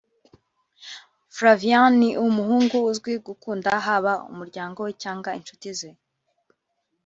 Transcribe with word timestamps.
Flavien 1.35 1.91
ni 2.01 2.09
umuhungu 2.25 2.77
uzi 2.91 3.13
gukunda 3.27 3.69
haba 3.85 4.13
umuryango 4.31 4.77
we 4.85 4.91
cyangwa 5.03 5.29
inshuti 5.39 5.67
ze 5.79 5.89